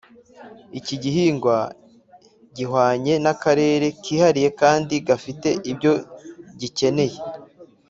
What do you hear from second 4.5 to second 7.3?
kandi gafite ibyo gikeneye